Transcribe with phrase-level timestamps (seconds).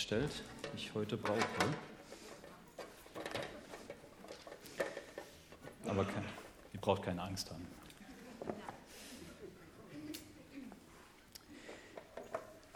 [0.00, 1.40] bereitstellt, die ich heute brauche.
[5.86, 6.24] Aber kein,
[6.72, 7.66] ihr braucht keine Angst haben.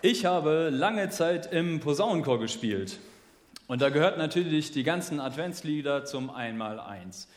[0.02, 2.98] Ich habe lange Zeit im Posaunenchor gespielt.
[3.68, 7.28] Und da gehört natürlich die ganzen Adventslieder zum Einmaleins.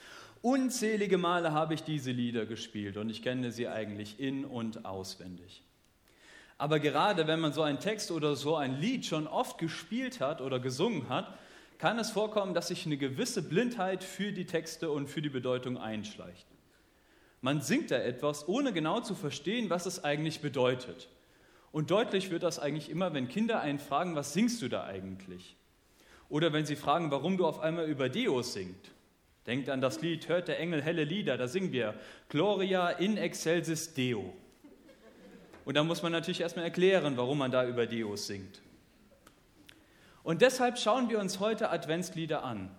[0.41, 5.63] Unzählige Male habe ich diese Lieder gespielt und ich kenne sie eigentlich in und auswendig.
[6.57, 10.41] Aber gerade wenn man so einen Text oder so ein Lied schon oft gespielt hat
[10.41, 11.37] oder gesungen hat,
[11.77, 15.77] kann es vorkommen, dass sich eine gewisse Blindheit für die Texte und für die Bedeutung
[15.77, 16.47] einschleicht.
[17.41, 21.07] Man singt da etwas, ohne genau zu verstehen, was es eigentlich bedeutet.
[21.71, 25.55] Und deutlich wird das eigentlich immer, wenn Kinder einen fragen, was singst du da eigentlich?
[26.29, 28.91] Oder wenn sie fragen, warum du auf einmal über Deo singst.
[29.45, 31.93] Denkt an das Lied Hört der Engel helle Lieder, da singen wir
[32.27, 34.33] Gloria in excelsis Deo.
[35.67, 38.61] Und da muss man natürlich erstmal erklären, warum man da über Deus singt.
[40.23, 42.73] Und deshalb schauen wir uns heute Adventslieder an.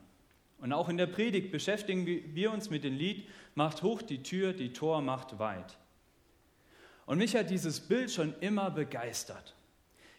[0.56, 4.54] Und auch in der Predigt beschäftigen wir uns mit dem Lied Macht hoch die Tür,
[4.54, 5.76] die Tor macht weit.
[7.04, 9.54] Und mich hat dieses Bild schon immer begeistert.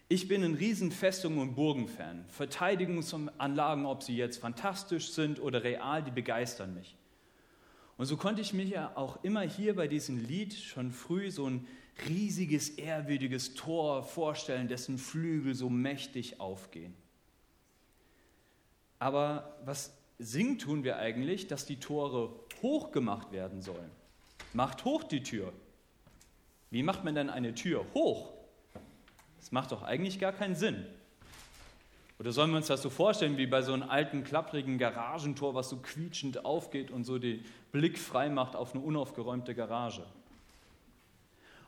[0.08, 2.26] Ich bin ein riesen Festungen- und Burgen-Fan.
[2.28, 6.96] Verteidigungsanlagen, ob sie jetzt fantastisch sind oder real, die begeistern mich.
[8.00, 11.50] Und so konnte ich mir ja auch immer hier bei diesem Lied schon früh so
[11.50, 11.68] ein
[12.08, 16.96] riesiges, ehrwürdiges Tor vorstellen, dessen Flügel so mächtig aufgehen.
[19.00, 23.92] Aber was singen tun wir eigentlich, dass die Tore hochgemacht werden sollen?
[24.54, 25.52] Macht hoch die Tür.
[26.72, 28.32] Wie macht man denn eine Tür hoch?
[29.42, 30.86] Das macht doch eigentlich gar keinen Sinn.
[32.20, 35.70] Oder sollen wir uns das so vorstellen wie bei so einem alten, klapprigen Garagentor, was
[35.70, 40.06] so quietschend aufgeht und so den Blick frei macht auf eine unaufgeräumte Garage?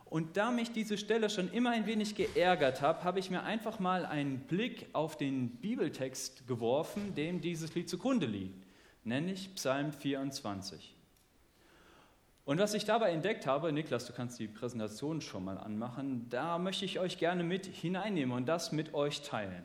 [0.04, 3.78] Und da mich diese Stelle schon immer ein wenig geärgert hat, habe ich mir einfach
[3.78, 8.62] mal einen Blick auf den Bibeltext geworfen, dem dieses Lied zugrunde liegt,
[9.04, 10.94] nämlich Psalm 24.
[12.44, 16.58] Und was ich dabei entdeckt habe, Niklas, du kannst die Präsentation schon mal anmachen, da
[16.58, 19.64] möchte ich euch gerne mit hineinnehmen und das mit euch teilen.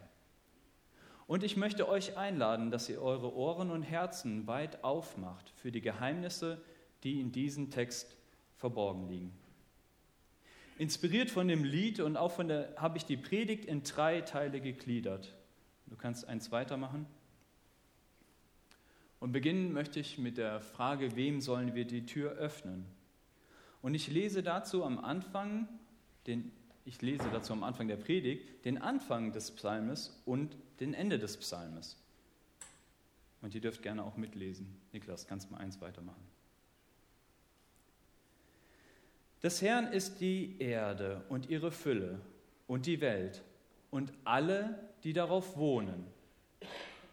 [1.28, 5.82] Und ich möchte euch einladen, dass ihr eure Ohren und Herzen weit aufmacht für die
[5.82, 6.62] Geheimnisse,
[7.04, 8.16] die in diesem Text
[8.56, 9.38] verborgen liegen.
[10.78, 14.62] Inspiriert von dem Lied und auch von der, habe ich die Predigt in drei Teile
[14.62, 15.36] gegliedert.
[15.88, 17.06] Du kannst eins weitermachen.
[19.20, 22.86] Und beginnen möchte ich mit der Frage, wem sollen wir die Tür öffnen?
[23.82, 25.68] Und ich lese dazu am Anfang,
[26.28, 26.52] den,
[26.88, 31.36] ich lese dazu am Anfang der Predigt, den Anfang des Psalmes und den Ende des
[31.36, 31.98] Psalmes.
[33.42, 34.74] Und ihr dürft gerne auch mitlesen.
[34.94, 36.24] Niklas, kannst mal eins weitermachen.
[39.44, 42.22] Des Herrn ist die Erde und ihre Fülle
[42.68, 43.44] und die Welt
[43.92, 46.08] und alle, die darauf wohnen.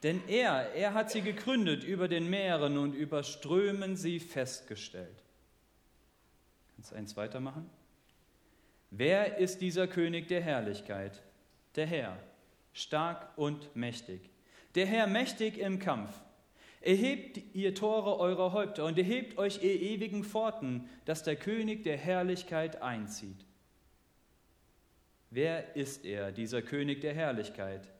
[0.05, 5.23] Denn er, er hat sie gegründet über den Meeren und über Strömen sie festgestellt.
[6.77, 7.69] Kannst du eins weitermachen?
[8.97, 11.21] Wer ist dieser König der Herrlichkeit?
[11.75, 12.17] Der Herr,
[12.73, 14.31] stark und mächtig.
[14.77, 16.13] Der Herr mächtig im Kampf.
[16.81, 21.97] Erhebt ihr Tore eurer Häupter und erhebt euch ihr ewigen Pforten, dass der König der
[21.97, 23.45] Herrlichkeit einzieht.
[25.31, 27.91] Wer ist er, dieser König der Herrlichkeit?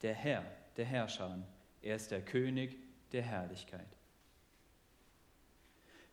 [0.00, 0.46] Der Herr,
[0.78, 1.42] der Herrscher.
[1.82, 2.74] Er ist der König
[3.12, 3.99] der Herrlichkeit.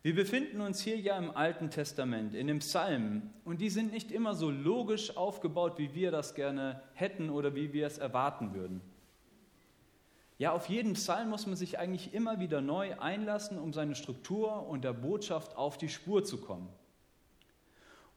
[0.08, 4.10] Wir befinden uns hier ja im Alten Testament, in den Psalmen, und die sind nicht
[4.10, 8.80] immer so logisch aufgebaut, wie wir das gerne hätten oder wie wir es erwarten würden.
[10.38, 14.66] Ja, auf jeden Psalm muss man sich eigentlich immer wieder neu einlassen, um seine Struktur
[14.70, 16.70] und der Botschaft auf die Spur zu kommen.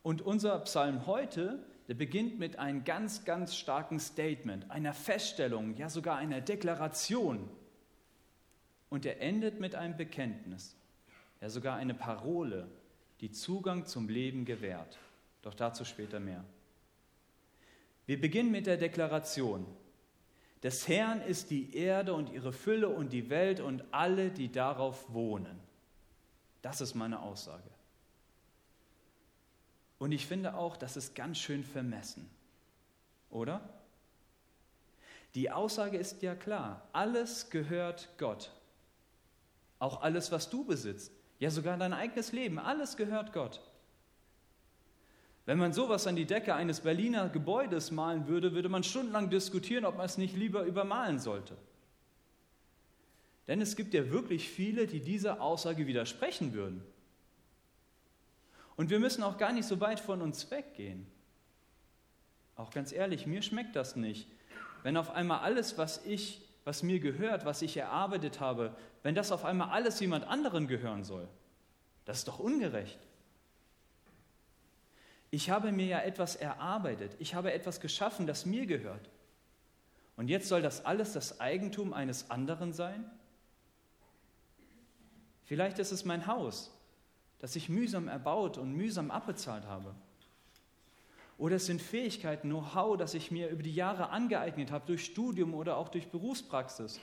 [0.05, 1.59] Und unser Psalm heute,
[1.89, 7.51] der beginnt mit einem ganz, ganz starken Statement, einer Feststellung, ja sogar einer Deklaration.
[8.91, 10.77] Und er endet mit einem Bekenntnis,
[11.41, 12.69] ja sogar eine Parole,
[13.21, 14.99] die Zugang zum Leben gewährt.
[15.43, 16.45] Doch dazu später mehr.
[18.07, 19.67] Wir beginnen mit der Deklaration.
[20.63, 25.13] Des Herrn ist die Erde und ihre Fülle und die Welt und alle, die darauf
[25.13, 25.59] wohnen.
[26.61, 27.71] Das ist meine Aussage.
[29.99, 32.29] Und ich finde auch, das ist ganz schön vermessen.
[33.31, 33.61] Oder?
[35.35, 36.89] Die Aussage ist ja klar.
[36.93, 38.51] Alles gehört Gott.
[39.79, 41.13] Auch alles, was du besitzt.
[41.41, 42.59] Ja, sogar dein eigenes Leben.
[42.59, 43.61] Alles gehört Gott.
[45.47, 49.85] Wenn man sowas an die Decke eines Berliner Gebäudes malen würde, würde man stundenlang diskutieren,
[49.85, 51.57] ob man es nicht lieber übermalen sollte.
[53.49, 56.85] Denn es gibt ja wirklich viele, die dieser Aussage widersprechen würden.
[58.77, 61.07] Und wir müssen auch gar nicht so weit von uns weggehen.
[62.55, 64.29] Auch ganz ehrlich, mir schmeckt das nicht,
[64.83, 69.33] wenn auf einmal alles, was ich, was mir gehört, was ich erarbeitet habe, wenn das
[69.33, 71.27] auf einmal alles jemand anderen gehören soll?
[72.05, 72.99] Das ist doch ungerecht.
[75.31, 79.09] Ich habe mir ja etwas erarbeitet, ich habe etwas geschaffen, das mir gehört.
[80.17, 83.11] Und jetzt soll das alles das Eigentum eines anderen sein?
[85.45, 86.71] Vielleicht ist es mein Haus,
[87.39, 89.95] das ich mühsam erbaut und mühsam abbezahlt habe.
[91.41, 95.55] Oder es sind Fähigkeiten, Know-how, das ich mir über die Jahre angeeignet habe, durch Studium
[95.55, 97.01] oder auch durch Berufspraxis,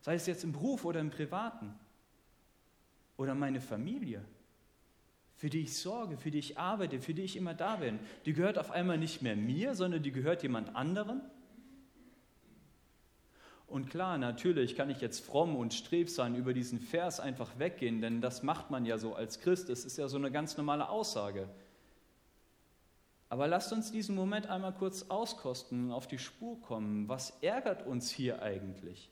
[0.00, 1.74] sei es jetzt im Beruf oder im Privaten.
[3.18, 4.24] Oder meine Familie,
[5.36, 7.98] für die ich sorge, für die ich arbeite, für die ich immer da bin.
[8.24, 11.20] Die gehört auf einmal nicht mehr mir, sondern die gehört jemand anderem.
[13.66, 18.22] Und klar, natürlich kann ich jetzt fromm und strebsam über diesen Vers einfach weggehen, denn
[18.22, 19.68] das macht man ja so als Christ.
[19.68, 21.50] Das ist ja so eine ganz normale Aussage.
[23.28, 27.08] Aber lasst uns diesen Moment einmal kurz auskosten und auf die Spur kommen.
[27.08, 29.10] Was ärgert uns hier eigentlich?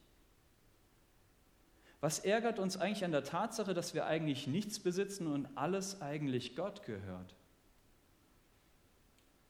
[2.01, 6.57] Was ärgert uns eigentlich an der Tatsache, dass wir eigentlich nichts besitzen und alles eigentlich
[6.57, 7.35] Gott gehört?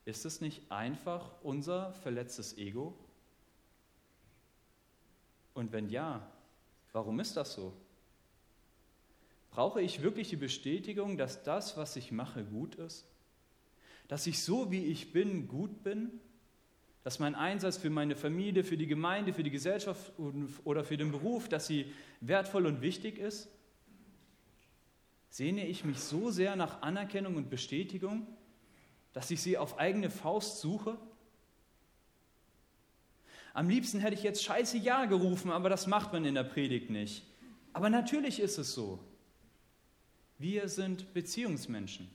[0.05, 2.95] Ist es nicht einfach unser verletztes Ego?
[5.55, 6.27] Und wenn ja,
[6.93, 7.73] warum ist das so?
[9.51, 13.07] Brauche ich wirklich die Bestätigung, dass das, was ich mache, gut ist?
[14.13, 16.11] Dass ich so wie ich bin gut bin,
[17.03, 20.13] dass mein Einsatz für meine Familie, für die Gemeinde, für die Gesellschaft
[20.65, 23.49] oder für den Beruf, dass sie wertvoll und wichtig ist?
[25.31, 28.27] Sehne ich mich so sehr nach Anerkennung und Bestätigung,
[29.15, 30.99] dass ich sie auf eigene Faust suche?
[33.55, 36.91] Am liebsten hätte ich jetzt Scheiße Ja gerufen, aber das macht man in der Predigt
[36.91, 37.25] nicht.
[37.73, 38.99] Aber natürlich ist es so.
[40.37, 42.11] Wir sind Beziehungsmenschen.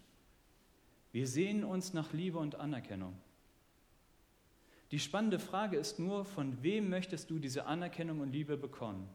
[1.11, 3.17] Wir sehnen uns nach Liebe und Anerkennung.
[4.91, 9.09] Die spannende Frage ist nur, von wem möchtest du diese Anerkennung und Liebe bekommen?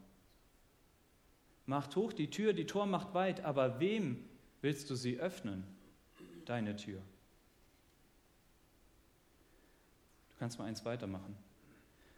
[1.66, 4.22] Macht hoch die Tür, die Tor macht weit, aber wem
[4.60, 5.64] willst du sie öffnen?
[6.44, 7.00] Deine Tür.
[10.30, 11.36] Du kannst mal eins weitermachen.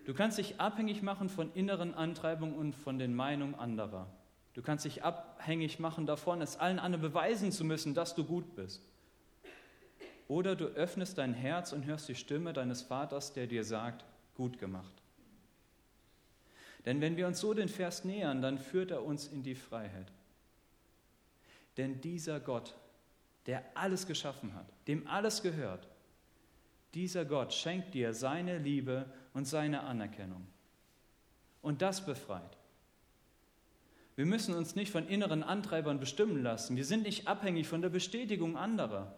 [0.06, 4.06] Du kannst dich abhängig machen von inneren Antreibungen und von den Meinungen anderer.
[4.54, 8.54] Du kannst dich abhängig machen davon, es allen anderen beweisen zu müssen, dass du gut
[8.54, 8.82] bist.
[10.28, 14.04] Oder du öffnest dein Herz und hörst die Stimme deines Vaters, der dir sagt,
[14.34, 14.92] gut gemacht.
[16.86, 20.12] Denn wenn wir uns so den Vers nähern, dann führt er uns in die Freiheit.
[21.76, 22.74] Denn dieser Gott,
[23.46, 25.88] der alles geschaffen hat, dem alles gehört,
[26.94, 30.46] dieser Gott schenkt dir seine Liebe und seine Anerkennung.
[31.60, 32.56] Und das befreit.
[34.16, 36.76] Wir müssen uns nicht von inneren Antreibern bestimmen lassen.
[36.76, 39.16] Wir sind nicht abhängig von der Bestätigung anderer.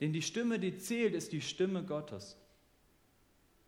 [0.00, 2.36] Denn die Stimme, die zählt, ist die Stimme Gottes.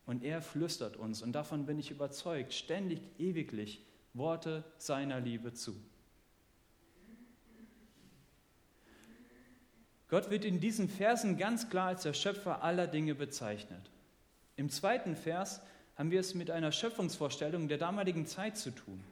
[0.06, 3.84] Und er flüstert uns, und davon bin ich überzeugt, ständig, ewiglich
[4.14, 5.75] Worte seiner Liebe zu.
[10.08, 13.90] Gott wird in diesen Versen ganz klar als der Schöpfer aller Dinge bezeichnet.
[14.56, 15.60] Im zweiten Vers
[15.96, 19.04] haben wir es mit einer Schöpfungsvorstellung der damaligen Zeit zu tun.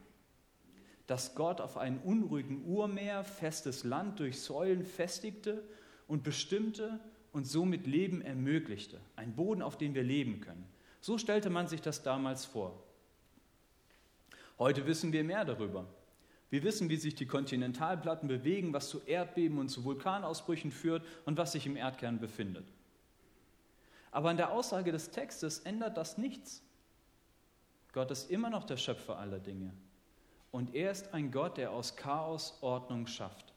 [1.05, 5.63] Dass Gott auf einem unruhigen Urmeer festes Land durch Säulen festigte
[6.07, 6.99] und bestimmte
[7.31, 8.99] und somit Leben ermöglichte.
[9.15, 10.65] Ein Boden, auf dem wir leben können.
[11.01, 12.83] So stellte man sich das damals vor.
[14.57, 15.85] Heute wissen wir mehr darüber.
[16.49, 21.37] Wir wissen, wie sich die Kontinentalplatten bewegen, was zu Erdbeben und zu Vulkanausbrüchen führt und
[21.37, 22.65] was sich im Erdkern befindet.
[24.11, 26.63] Aber an der Aussage des Textes ändert das nichts.
[27.91, 29.73] Gott ist immer noch der Schöpfer aller Dinge.
[30.51, 33.53] Und er ist ein Gott, der aus Chaos Ordnung schafft.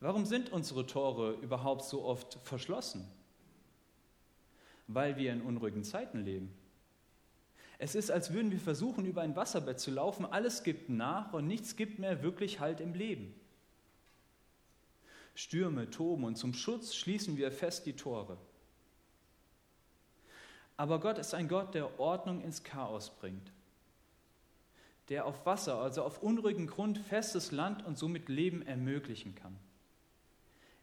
[0.00, 3.08] Warum sind unsere Tore überhaupt so oft verschlossen?
[4.86, 6.52] Weil wir in unruhigen Zeiten leben.
[7.78, 11.46] Es ist, als würden wir versuchen, über ein Wasserbett zu laufen, alles gibt nach und
[11.46, 13.34] nichts gibt mehr wirklich Halt im Leben.
[15.34, 18.38] Stürme toben und zum Schutz schließen wir fest die Tore.
[20.78, 23.52] Aber Gott ist ein Gott, der Ordnung ins Chaos bringt,
[25.08, 29.58] der auf Wasser, also auf unruhigen Grund, festes Land und somit Leben ermöglichen kann.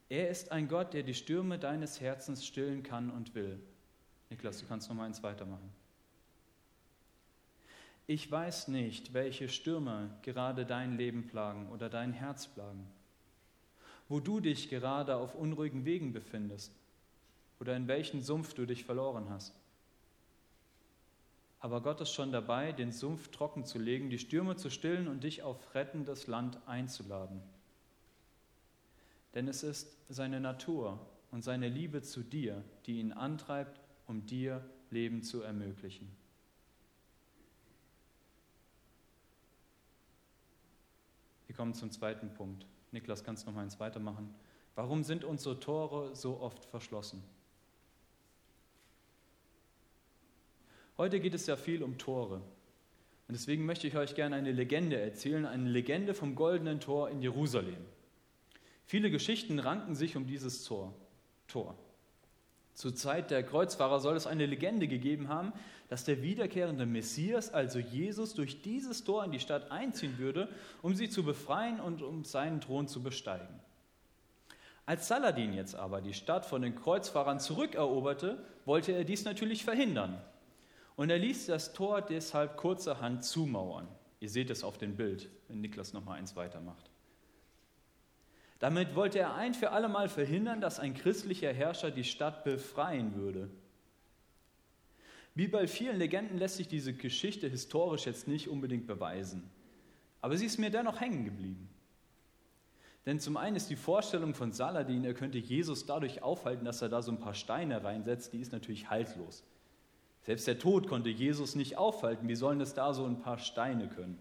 [0.08, 3.58] Er ist ein Gott, der die Stürme deines Herzens stillen kann und will.
[4.28, 5.70] Niklas, du kannst noch mal eins weitermachen.
[8.06, 12.86] Ich weiß nicht, welche Stürme gerade dein Leben plagen oder dein Herz plagen,
[14.08, 16.72] wo du dich gerade auf unruhigen Wegen befindest
[17.60, 19.54] oder in welchen Sumpf du dich verloren hast.
[21.60, 25.24] Aber Gott ist schon dabei, den Sumpf trocken zu legen, die Stürme zu stillen und
[25.24, 27.40] dich auf rettendes Land einzuladen
[29.34, 34.64] denn es ist seine Natur und seine Liebe zu dir, die ihn antreibt, um dir
[34.90, 36.08] Leben zu ermöglichen.
[41.46, 42.66] Wir kommen zum zweiten Punkt.
[42.92, 44.34] Niklas, kannst du noch mal eins weitermachen?
[44.74, 47.22] Warum sind unsere Tore so oft verschlossen?
[50.96, 52.36] Heute geht es ja viel um Tore.
[52.36, 57.20] Und deswegen möchte ich euch gerne eine Legende erzählen, eine Legende vom goldenen Tor in
[57.20, 57.84] Jerusalem.
[58.86, 60.94] Viele Geschichten ranken sich um dieses Tor.
[61.48, 61.76] Tor.
[62.74, 65.52] Zur Zeit der Kreuzfahrer soll es eine Legende gegeben haben,
[65.88, 70.48] dass der wiederkehrende Messias, also Jesus, durch dieses Tor in die Stadt einziehen würde,
[70.82, 73.60] um sie zu befreien und um seinen Thron zu besteigen.
[74.86, 80.20] Als Saladin jetzt aber die Stadt von den Kreuzfahrern zurückeroberte, wollte er dies natürlich verhindern.
[80.96, 83.88] Und er ließ das Tor deshalb kurzerhand zumauern.
[84.20, 86.90] Ihr seht es auf dem Bild, wenn Niklas noch mal eins weitermacht.
[88.64, 93.50] Damit wollte er ein für allemal verhindern, dass ein christlicher Herrscher die Stadt befreien würde.
[95.34, 99.50] Wie bei vielen Legenden lässt sich diese Geschichte historisch jetzt nicht unbedingt beweisen.
[100.22, 101.68] Aber sie ist mir dennoch hängen geblieben.
[103.04, 106.88] Denn zum einen ist die Vorstellung von Saladin, er könnte Jesus dadurch aufhalten, dass er
[106.88, 109.44] da so ein paar Steine reinsetzt, die ist natürlich haltlos.
[110.22, 112.28] Selbst der Tod konnte Jesus nicht aufhalten.
[112.28, 114.18] Wie sollen es da so ein paar Steine können?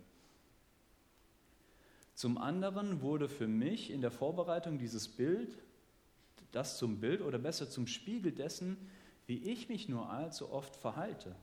[2.23, 5.57] Zum anderen wurde für mich in der Vorbereitung dieses Bild,
[6.53, 8.77] das zum Bild oder besser zum Spiegel dessen,
[9.25, 11.35] wie ich mich nur allzu oft verhalte.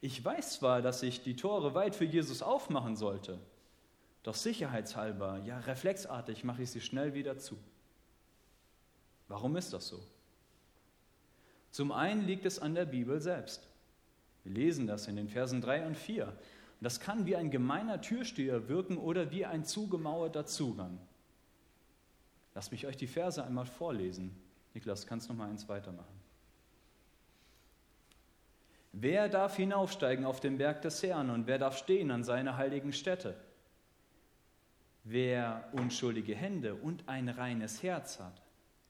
[0.00, 3.38] Ich weiß zwar, dass ich die Tore weit für Jesus aufmachen sollte,
[4.24, 7.56] doch sicherheitshalber, ja reflexartig mache ich sie schnell wieder zu.
[9.28, 10.02] Warum ist das so?
[11.70, 13.68] Zum einen liegt es an der Bibel selbst.
[14.42, 16.36] Wir lesen das in den Versen 3 und 4.
[16.80, 20.98] Und das kann wie ein gemeiner Türsteher wirken oder wie ein zugemauerter Zugang.
[22.54, 24.34] Lasst mich euch die Verse einmal vorlesen.
[24.74, 26.20] Niklas, kannst noch mal eins weitermachen.
[28.92, 32.94] Wer darf hinaufsteigen auf den Berg des Herrn und wer darf stehen an seiner heiligen
[32.94, 33.36] Stätte?
[35.04, 38.40] Wer unschuldige Hände und ein reines Herz hat,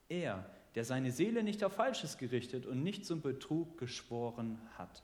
[0.09, 5.03] er, der seine Seele nicht auf Falsches gerichtet und nicht zum Betrug geschworen hat.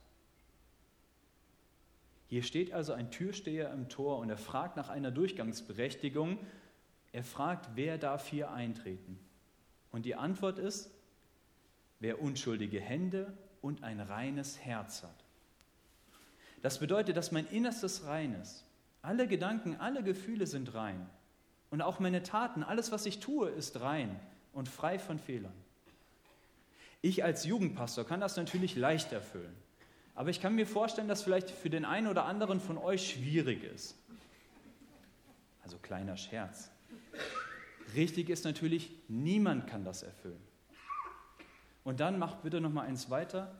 [2.32, 6.38] Hier steht also ein Türsteher im Tor und er fragt nach einer Durchgangsberechtigung.
[7.12, 9.18] Er fragt, wer darf hier eintreten?
[9.90, 10.90] Und die Antwort ist,
[12.00, 15.24] wer unschuldige Hände und ein reines Herz hat.
[16.62, 18.64] Das bedeutet, dass mein Innerstes rein ist.
[19.02, 21.06] Alle Gedanken, alle Gefühle sind rein.
[21.68, 24.18] Und auch meine Taten, alles, was ich tue, ist rein
[24.54, 25.52] und frei von Fehlern.
[27.02, 29.54] Ich als Jugendpastor kann das natürlich leicht erfüllen.
[30.14, 33.64] Aber ich kann mir vorstellen, dass vielleicht für den einen oder anderen von euch schwierig
[33.64, 33.96] ist.
[35.62, 36.70] Also kleiner Scherz.
[37.94, 40.42] Richtig ist natürlich, niemand kann das erfüllen.
[41.84, 43.54] Und dann macht bitte noch mal eins weiter.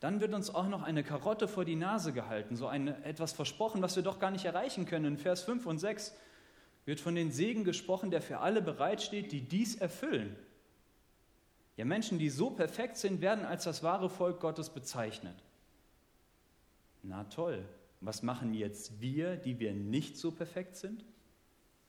[0.00, 3.82] Dann wird uns auch noch eine Karotte vor die Nase gehalten, so eine, etwas versprochen,
[3.82, 5.04] was wir doch gar nicht erreichen können.
[5.04, 6.14] In Vers 5 und 6
[6.84, 10.36] wird von den Segen gesprochen, der für alle bereitsteht, die dies erfüllen.
[11.76, 15.36] Ja, Menschen, die so perfekt sind, werden als das wahre Volk Gottes bezeichnet.
[17.08, 17.64] Na toll,
[18.02, 21.06] was machen jetzt wir, die wir nicht so perfekt sind?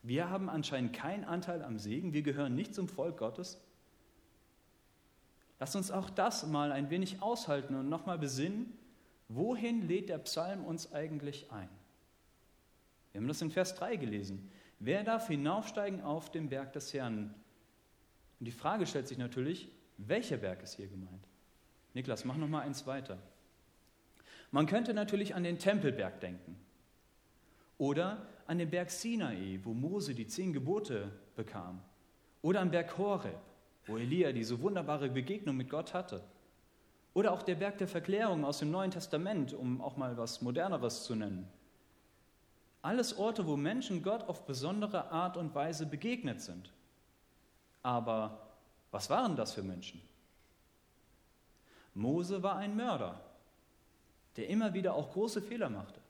[0.02, 3.60] Wir haben anscheinend keinen Anteil am Segen, wir gehören nicht zum Volk Gottes.
[5.58, 8.72] Lass uns auch das mal ein wenig aushalten und nochmal besinnen,
[9.28, 11.68] wohin lädt der Psalm uns eigentlich ein?
[13.12, 14.50] Wir haben das in Vers 3 gelesen.
[14.78, 17.34] Wer darf hinaufsteigen auf den Berg des Herrn?
[18.38, 21.28] Und die Frage stellt sich natürlich, welcher Berg ist hier gemeint?
[21.92, 23.18] Niklas, mach noch mal eins weiter.
[24.50, 26.56] Man könnte natürlich an den Tempelberg denken
[27.78, 31.80] oder an den Berg Sinai, wo Mose die zehn Gebote bekam
[32.42, 33.38] oder am Berg Horeb,
[33.86, 36.24] wo Elia diese wunderbare Begegnung mit Gott hatte
[37.14, 41.04] oder auch der Berg der Verklärung aus dem Neuen Testament, um auch mal was Moderneres
[41.04, 41.48] zu nennen.
[42.82, 46.72] Alles Orte, wo Menschen Gott auf besondere Art und Weise begegnet sind.
[47.82, 48.48] Aber
[48.90, 50.00] was waren das für Menschen?
[51.94, 53.20] Mose war ein Mörder
[54.40, 56.00] der immer wieder auch große Fehler machte.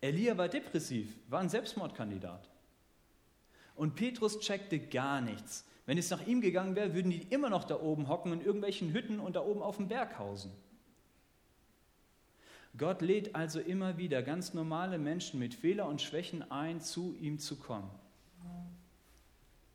[0.00, 2.48] Elia war depressiv, war ein Selbstmordkandidat.
[3.74, 5.66] Und Petrus checkte gar nichts.
[5.84, 8.92] Wenn es nach ihm gegangen wäre, würden die immer noch da oben hocken in irgendwelchen
[8.92, 10.52] Hütten und da oben auf dem Berg hausen.
[12.76, 17.40] Gott lädt also immer wieder ganz normale Menschen mit Fehler und Schwächen ein, zu ihm
[17.40, 17.90] zu kommen.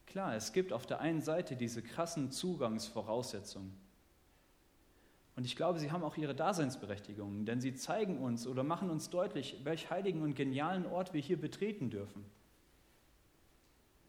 [0.06, 3.83] Klar, es gibt auf der einen Seite diese krassen Zugangsvoraussetzungen.
[5.36, 9.10] Und ich glaube, sie haben auch ihre Daseinsberechtigung, denn sie zeigen uns oder machen uns
[9.10, 12.24] deutlich, welch heiligen und genialen Ort wir hier betreten dürfen.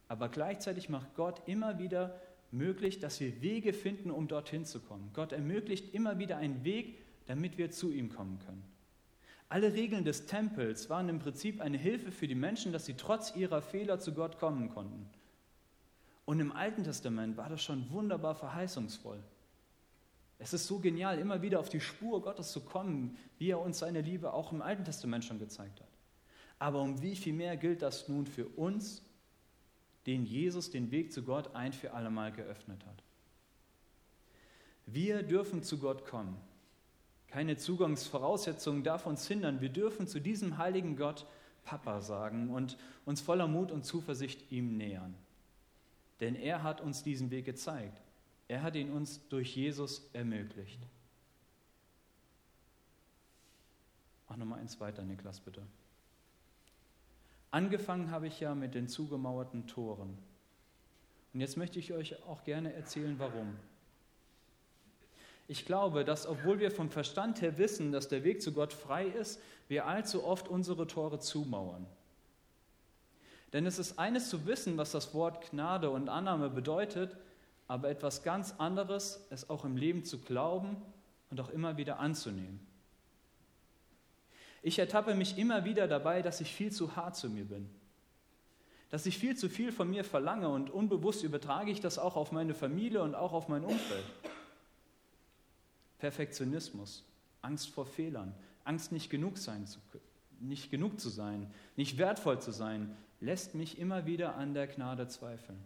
[0.09, 5.11] Aber gleichzeitig macht Gott immer wieder möglich, dass wir Wege finden, um dorthin zu kommen.
[5.15, 8.63] Gott ermöglicht immer wieder einen Weg, damit wir zu ihm kommen können.
[9.49, 13.35] Alle Regeln des Tempels waren im Prinzip eine Hilfe für die Menschen, dass sie trotz
[13.35, 15.09] ihrer Fehler zu Gott kommen konnten.
[16.25, 19.23] Und im Alten Testament war das schon wunderbar verheißungsvoll.
[20.39, 23.79] Es ist so genial, immer wieder auf die Spur Gottes zu kommen, wie er uns
[23.79, 25.89] seine Liebe auch im Alten Testament schon gezeigt hat.
[26.59, 29.03] Aber um wie viel mehr gilt das nun für uns,
[30.07, 33.03] den Jesus den Weg zu Gott ein für allemal geöffnet hat?
[34.87, 36.37] Wir dürfen zu Gott kommen.
[37.29, 39.61] Keine Zugangsvoraussetzungen darf uns hindern.
[39.61, 41.27] Wir dürfen zu diesem heiligen Gott
[41.65, 45.15] Papa sagen und uns voller Mut und Zuversicht ihm nähern.
[46.21, 48.03] Denn er hat uns diesen Weg gezeigt.
[48.49, 50.81] Er hat ihn uns durch Jesus ermöglicht.
[54.29, 55.63] Mach nochmal eins weiter, Niklas, bitte.
[57.51, 60.19] Angefangen habe ich ja mit den zugemauerten Toren.
[61.33, 63.57] Und jetzt möchte ich euch auch gerne erzählen, warum.
[65.47, 69.07] Ich glaube, dass obwohl wir vom Verstand her wissen, dass der Weg zu Gott frei
[69.07, 71.87] ist, wir allzu oft unsere Tore zumauern.
[73.53, 77.17] Denn es ist eines zu wissen, was das Wort Gnade und Annahme bedeutet,
[77.67, 80.77] aber etwas ganz anderes, es auch im Leben zu glauben
[81.31, 82.61] und auch immer wieder anzunehmen.
[84.63, 87.69] Ich ertappe mich immer wieder dabei, dass ich viel zu hart zu mir bin,
[88.91, 92.33] dass ich viel zu viel von mir verlange und unbewusst übertrage ich das auch auf
[92.33, 94.05] meine Familie und auch auf mein Umfeld.
[95.99, 97.05] Perfektionismus,
[97.43, 99.79] Angst vor Fehlern, Angst nicht genug sein zu
[100.41, 105.09] nicht genug zu sein, nicht wertvoll zu sein, lässt mich immer wieder an der Gnade
[105.09, 105.59] zweifeln.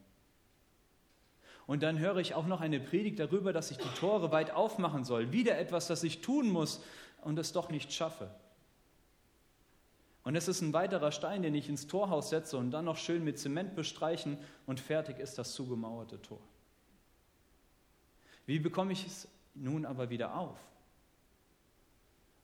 [1.69, 5.05] Und dann höre ich auch noch eine Predigt darüber, dass ich die Tore weit aufmachen
[5.05, 5.33] soll.
[5.33, 6.83] Wieder etwas, das ich tun muss
[7.21, 8.31] und es doch nicht schaffe.
[10.25, 13.23] Und es ist ein weiterer Stein, den ich ins Torhaus setze und dann noch schön
[13.23, 16.41] mit Zement bestreichen und fertig ist das zugemauerte Tor.
[18.47, 20.59] Wie bekomme ich es nun aber wieder auf?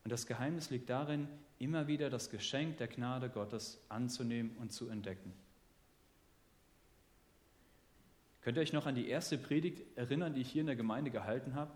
[0.04, 1.28] Und das Geheimnis liegt darin,
[1.58, 5.32] immer wieder das Geschenk der Gnade Gottes anzunehmen und zu entdecken.
[8.44, 11.10] Könnt ihr euch noch an die erste Predigt erinnern, die ich hier in der Gemeinde
[11.10, 11.70] gehalten habe?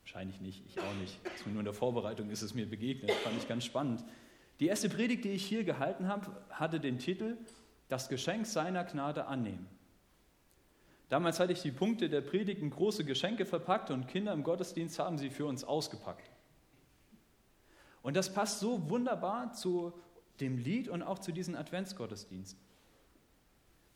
[0.00, 1.20] Wahrscheinlich nicht, ich auch nicht.
[1.46, 4.02] Nur in der Vorbereitung ist es mir begegnet, fand ich ganz spannend.
[4.60, 7.36] Die erste Predigt, die ich hier gehalten habe, hatte den Titel
[7.88, 9.68] Das Geschenk seiner Gnade annehmen.
[11.10, 14.98] Damals hatte ich die Punkte der Predigt in große Geschenke verpackt und Kinder im Gottesdienst
[14.98, 16.30] haben sie für uns ausgepackt.
[18.00, 19.92] Und das passt so wunderbar zu
[20.40, 22.67] dem Lied und auch zu diesen Adventsgottesdiensten.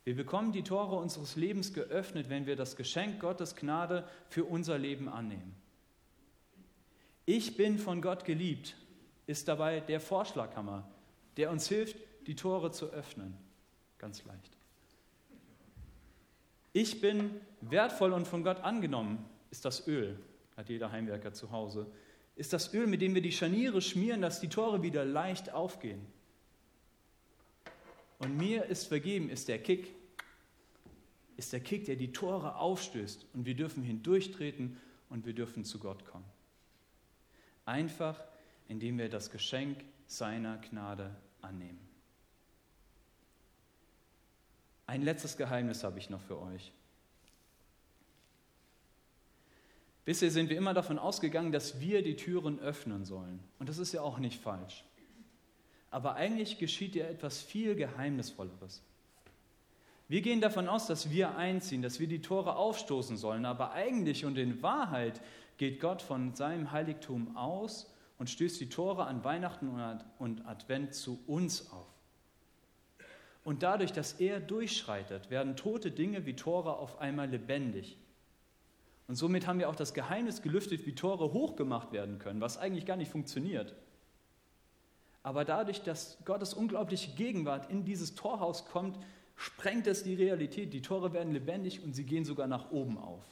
[0.04, 4.78] Wir bekommen die Tore unseres Lebens geöffnet, wenn wir das Geschenk Gottes Gnade für unser
[4.78, 5.54] Leben annehmen.
[7.24, 8.74] Ich bin von Gott geliebt,
[9.26, 10.88] ist dabei der Vorschlaghammer,
[11.36, 13.36] der uns hilft, die Tore zu öffnen.
[13.98, 14.56] Ganz leicht.
[16.72, 20.18] Ich bin wertvoll und von Gott angenommen, ist das Öl,
[20.56, 21.86] hat jeder Heimwerker zu Hause.
[22.34, 26.04] Ist das Öl, mit dem wir die Scharniere schmieren, dass die Tore wieder leicht aufgehen.
[28.22, 29.92] Und mir ist vergeben, ist der Kick,
[31.37, 34.80] ist der Kick, der die Tore aufstößt und wir dürfen hindurchtreten
[35.11, 36.24] und wir dürfen zu Gott kommen.
[37.64, 38.22] Einfach,
[38.68, 41.80] indem wir das Geschenk seiner Gnade annehmen.
[44.87, 46.70] Ein letztes Geheimnis habe ich noch für euch.
[50.04, 53.40] Bisher sind wir immer davon ausgegangen, dass wir die Türen öffnen sollen.
[53.58, 54.85] Und das ist ja auch nicht falsch.
[55.92, 58.83] Aber eigentlich geschieht ja etwas viel Geheimnisvolleres.
[60.09, 64.24] Wir gehen davon aus, dass wir einziehen, dass wir die Tore aufstoßen sollen, aber eigentlich
[64.24, 65.20] und in Wahrheit
[65.59, 69.68] geht Gott von seinem Heiligtum aus und stößt die Tore an Weihnachten
[70.18, 71.87] und Advent zu uns auf.
[73.44, 77.98] Und dadurch, dass er durchschreitet, werden tote Dinge wie Tore auf einmal lebendig.
[79.09, 82.87] Und somit haben wir auch das Geheimnis gelüftet, wie Tore hochgemacht werden können, was eigentlich
[82.87, 83.74] gar nicht funktioniert.
[85.22, 88.98] Aber dadurch, dass Gottes unglaubliche Gegenwart in dieses Torhaus kommt,
[89.37, 90.72] sprengt es die Realität.
[90.72, 93.24] Die Tore werden lebendig und sie gehen sogar nach oben auf.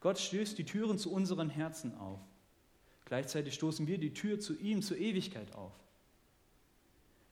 [0.00, 2.20] Gott stößt die Türen zu unseren Herzen auf.
[3.04, 5.72] Gleichzeitig stoßen wir die Tür zu ihm, zur Ewigkeit auf.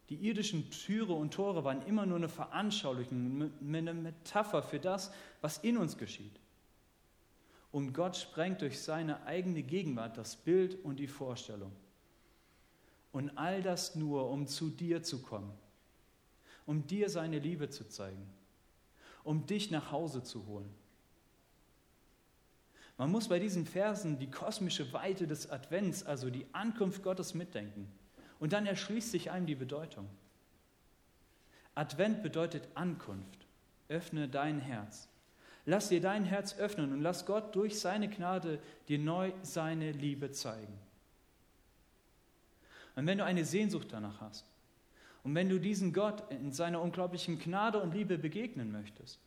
[0.08, 5.12] Die irdischen Türe und Tore waren immer nur eine Veranschaulichung, eine Metapher für das,
[5.42, 6.40] was in uns geschieht.
[7.70, 11.72] Und Gott sprengt durch seine eigene Gegenwart das Bild und die Vorstellung.
[13.12, 15.52] Und all das nur, um zu dir zu kommen,
[16.66, 18.28] um dir seine Liebe zu zeigen,
[19.24, 20.72] um dich nach Hause zu holen.
[22.98, 27.90] Man muss bei diesen Versen die kosmische Weite des Advents, also die Ankunft Gottes mitdenken.
[28.40, 30.08] Und dann erschließt sich einem die Bedeutung.
[31.76, 33.46] Advent bedeutet Ankunft.
[33.88, 35.08] Öffne dein Herz.
[35.64, 40.32] Lass dir dein Herz öffnen und lass Gott durch seine Gnade dir neu seine Liebe
[40.32, 40.76] zeigen.
[42.98, 44.44] Und wenn du eine Sehnsucht danach hast
[45.22, 49.20] und wenn du diesen Gott in seiner unglaublichen Gnade und Liebe begegnen möchtest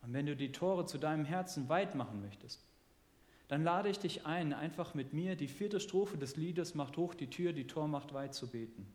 [0.00, 2.64] und wenn du die Tore zu deinem Herzen weit machen möchtest,
[3.48, 7.12] dann lade ich dich ein, einfach mit mir die vierte Strophe des Liedes Macht hoch
[7.12, 8.86] die Tür, die Tor macht weit zu beten.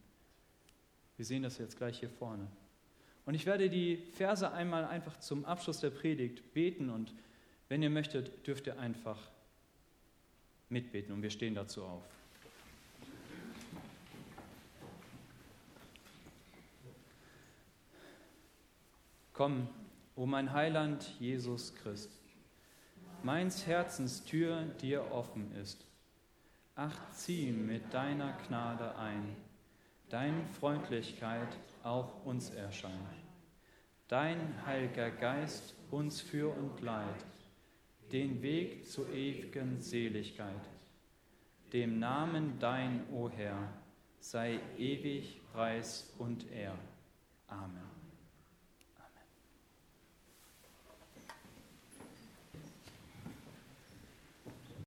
[1.15, 2.47] Wir sehen das jetzt gleich hier vorne.
[3.27, 7.13] Und ich werde die Verse einmal einfach zum Abschluss der Predigt beten und
[7.69, 9.29] wenn ihr möchtet, dürft ihr einfach
[10.69, 12.22] mitbeten und wir stehen dazu auf.
[19.33, 19.67] Komm,
[20.15, 22.11] o mein Heiland Jesus Christ,
[23.23, 25.83] meins Herzens Tür dir offen ist.
[26.75, 29.35] Ach, zieh mit deiner Gnade ein,
[30.09, 31.47] dein Freundlichkeit
[31.81, 32.93] auch uns erscheint.
[34.07, 37.25] Dein Heiliger Geist uns für und leid,
[38.11, 40.69] den Weg zur ewigen Seligkeit.
[41.71, 43.57] Dem Namen dein, o Herr,
[44.19, 46.77] sei ewig Preis und Ehr.
[47.47, 47.92] Amen.